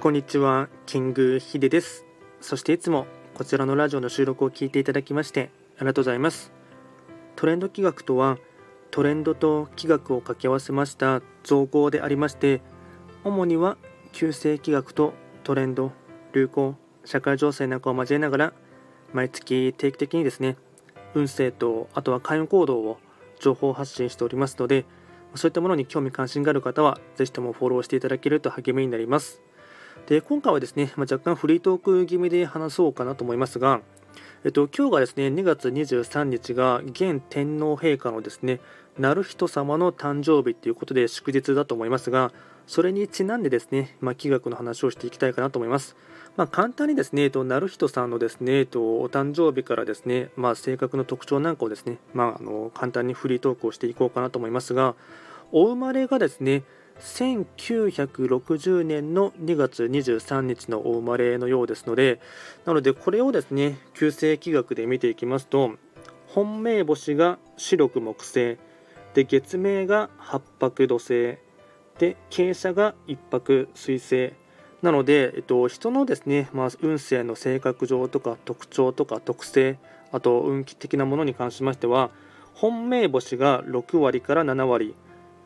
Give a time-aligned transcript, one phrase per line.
[0.00, 2.06] こんにちは、キングヒです。
[2.40, 6.52] そしていつもこちらのラジオの収録を聞いていただきましてありがとうございます。
[7.34, 8.38] トレンド企画とは、
[8.92, 12.62] トレンドと企画を掛け合わせました造語でありまして、
[13.24, 13.76] 主には
[14.12, 15.90] 旧世企画とトレンド、
[16.32, 18.52] 流行、社会情勢なんかを交えながら、
[19.12, 20.56] 毎月定期的にですね、
[21.14, 22.98] 運勢とあとは開運行動を
[23.40, 24.84] 情報発信しておりますので、
[25.34, 29.42] そういったものに興味関心がある方は、ぜひともフォローしていただけると励みになります。
[30.06, 33.80] で今回はですね、まあ、若干フリートーク気味で話そうかなと思いますが、
[34.44, 38.60] えっと、今日がですね2月23日が現天皇陛下のですね
[38.98, 42.32] 成人様の誕生日ということで祝日だと思いますが
[42.68, 45.96] それにちなんでですね、まあ、気学の話をしていきたいかなと思います。
[46.36, 54.94] まあ、簡単にですね、えっと成人さんのですね、えっとお誕生日からですね、まあ、性格の特徴なんかをですね、まあ、あの簡単にフリートークをしていこうかなと思いますが、
[55.50, 56.62] お生まれがですね、
[57.00, 62.20] 1960年の2月23日のお生まれのようですので、
[62.64, 65.72] なのでこれをですね、旧世紀学で見ていきますと、
[66.28, 68.58] 本命星が白く木星、
[69.14, 71.38] で月命が八白土星、
[71.98, 74.32] で傾斜が一白水星。
[74.82, 79.78] なので、えっと、人のですね、まあ、運勢の性格上とか特徴とか特性、
[80.12, 82.10] あと運気的なものに関しましては、
[82.54, 84.94] 本命星が6割から7割、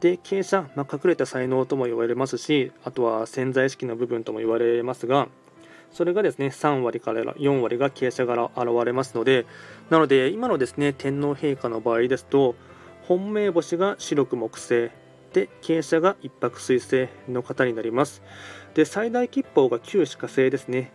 [0.00, 5.28] で傾斜、まあ、隠れた才能とも言われますしあとは潜在意識の部分とも言われますが
[5.92, 9.46] それがですね3割から4割が傾斜が現れますので
[9.88, 12.54] なので今のですね天皇陛下の場合ですと
[13.06, 14.90] 本命星が白く木星
[15.32, 18.22] で傾斜が一泊水星の方になります。
[18.74, 20.90] で最大吉報が旧歯科星ですね。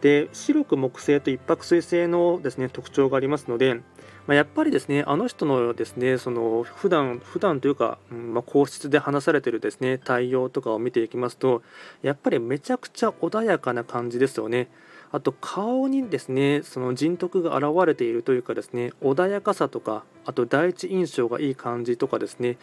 [0.00, 3.80] で白く木星と一泊水星のですね特徴がありますので
[4.26, 11.62] まあ、やっぱりですねあの人のですねその普段普段というか、うんまあ、皇室で話されているですね対応とかを見ていきますと
[12.02, 14.68] やっぱりめちゃくちゃ穏やかな感じですよね。
[15.12, 22.56] あと顔にですねその人徳が現れているというかですね穏やかさとかあと第一印象がいい感じとかですね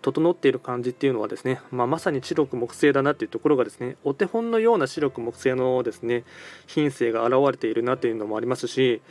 [0.00, 6.24] 整っている感じっていうのはですね、まあ、まさに白く木星だなっていうところがですねお手本のような白く木星のですね
[6.66, 9.02] 品性が現れているなというのもありますし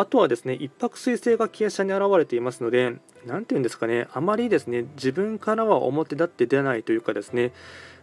[0.00, 2.96] あとはですね一泊水星が傾斜に現れていますので
[3.26, 7.52] 何て言うんですかねあまりですね自分からは表立って出ないというかですね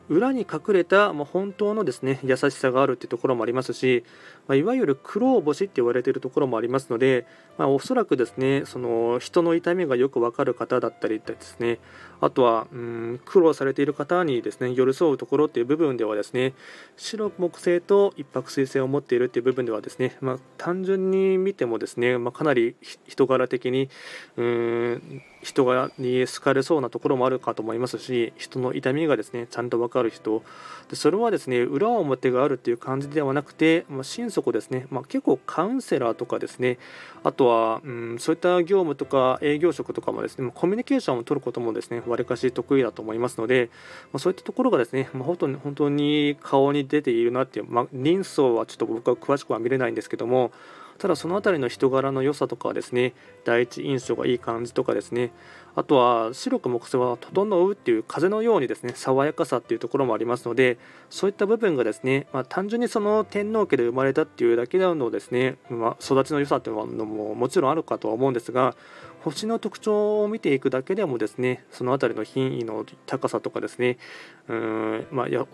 [0.07, 4.03] 裏に隠れた、ま、本当のですね優しさがあるというところもありますし、
[4.47, 7.25] まあ、いわゆる苦労星って言われているところもありますので、
[7.57, 11.79] まあ、おそらくですねその人の痛みがよくわかる方だったりですね
[12.21, 16.53] あとはうん苦労されている方にですね寄り添うところっていう部分ではですね
[16.95, 22.75] 白木星と一泊水星を持っているっていう部分ではですね、まあ、単純に見てもですね、まあ、かなり
[23.07, 23.89] 人柄的に
[24.37, 30.43] うん人がに好かれそうなところもあるかと思いますし人の痛みがですねちゃんと分かる人
[30.89, 36.79] でそれはですね裏表があるっていう感じではなくて、まあ、心底ですね、まあ、結構カウンセラーとかですね
[37.23, 43.69] あとは、うん、そういった業務とか営業職とかもですねコミュニケーションを取ることもですねわりかし得意だと思いますので、
[44.11, 50.51] まあ、そういったところがですね、まあ、本当に本当に顔に出ているなっていう、まあ、人相はちょっと僕は詳しくは見れないんですけども
[50.97, 53.13] ただその辺りの人柄の良さとかはですね
[53.45, 55.31] 第一印象がいい感じとかですね
[55.75, 60.79] あとは白く木星は整うっていう風のようにですね爽やかさっていうところもありますので
[61.11, 68.75] そういった部分がですね、まあ、単純にその天皇家で生まれたっていうだけなのですね、まあ、育ちの良さっていうのももちろんあるかとは思うんですが
[69.21, 73.99] 星の特徴を見ていくだけでもですねその辺りの品位の高さとかですね
[74.47, 75.45] うん、まあ、いや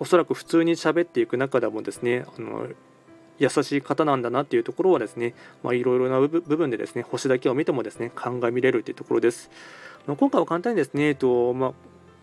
[0.00, 2.66] おそらく普通に喋っていく中でもですねあの
[3.40, 9.50] 優しい方なんだなっていうところはですね、まあいろいろな部分でですね、星だけを見てもですね、鑑みれるというところです。
[10.06, 11.72] ま今回は簡単にですね、えっとまあ、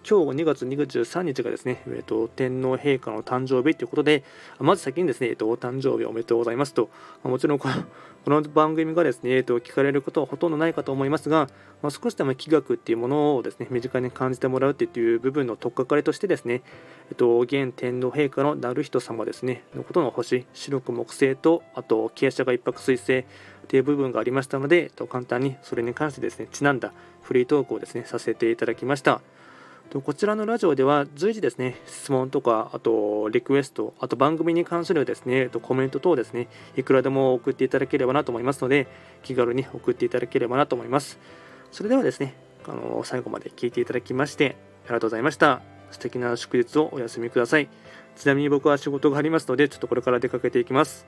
[0.10, 4.24] 今日2月23日がですね、えーと、天皇陛下の誕生日ということで、
[4.58, 6.90] まず先にですね、えーと、お誕生日おめでとうございますと、
[7.26, 7.74] まあ、もちろんこの
[8.24, 11.50] この番組がですね、えーと、聞かれることはほとんどないかと思いますが、
[11.82, 16.62] まあ、少しでも気学っていうものをですね、身近に感じてもらうっていう部分の取っかかりとしてですね、
[17.10, 23.26] えー、と現天皇陛下の成人様ですね、のことの星、白く木星と、あと、傾斜が一泊水星
[23.68, 26.94] という部分がありましたので、簡単にそれに関してですね、ちなんだ
[27.24, 29.20] フリートークをですね、させていただきました。
[29.88, 38.88] とこちらのラジオでは随時ですね、質問とか、あとリクエスト、あと番組に関するですね、コメント等ですね、いくらでも送っていただければなと思いますので、
[39.24, 41.20] 気軽に送っていただければなと思います。
[41.72, 42.36] それではですね、
[42.68, 44.56] あの最後まで聞いていただきまして、
[44.86, 45.62] ありがとうございました。
[45.92, 47.70] 素敵な祝日をお休みください。
[48.16, 51.08] ちなみに僕は仕事がありますので、ちょっとこれから出かけていきます。